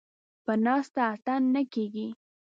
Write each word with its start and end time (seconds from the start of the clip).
ـ 0.23 0.45
په 0.45 0.53
ناسته 0.65 1.01
اتڼ 1.13 1.41
نه 1.55 1.61
کېږي. 1.73 2.07